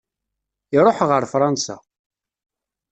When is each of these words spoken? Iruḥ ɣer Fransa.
Iruḥ 0.77 0.97
ɣer 1.09 1.23
Fransa. 1.31 1.75